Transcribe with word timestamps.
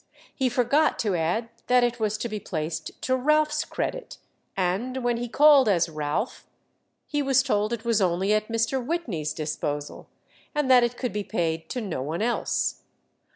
He 0.33 0.49
forgot 0.49 0.97
to 1.01 1.13
add 1.15 1.49
that 1.67 1.83
it 1.83 1.99
was 1.99 2.17
to 2.17 2.27
be 2.27 2.39
placed 2.39 2.99
to 3.03 3.15
Ralph's 3.15 3.63
credit, 3.63 4.17
and 4.57 5.03
when 5.03 5.17
he 5.17 5.29
called 5.29 5.69
as 5.69 5.89
Ralph, 5.89 6.47
he 7.05 7.21
was 7.21 7.43
told 7.43 7.71
it 7.71 7.85
was 7.85 8.01
only 8.01 8.33
at 8.33 8.47
Mr. 8.47 8.83
Whitney's 8.83 9.31
disposal, 9.31 10.09
and 10.55 10.71
that 10.71 10.83
it 10.83 10.97
could 10.97 11.13
be 11.13 11.23
paid 11.23 11.69
to 11.69 11.81
no 11.81 12.01
one 12.01 12.23
else. 12.23 12.81